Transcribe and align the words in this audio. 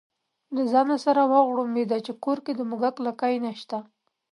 له 0.55 0.61
ځانه 0.71 0.95
سره 1.05 1.21
وغړمبېده 1.31 1.97
چې 2.05 2.11
کور 2.23 2.37
کې 2.45 2.51
د 2.55 2.61
موږک 2.69 2.95
لکۍ 3.07 3.35
نشته. 3.45 3.77